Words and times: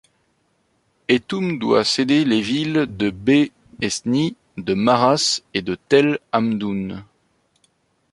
Héthoum 1.09 1.59
doit 1.59 1.83
céder 1.85 2.25
les 2.25 2.41
villes 2.41 2.87
de 2.89 3.11
Behesni, 3.11 4.35
de 4.57 4.73
Maraş 4.73 5.43
et 5.53 5.61
de 5.61 5.77
Tell-Hamdoun. 5.89 7.05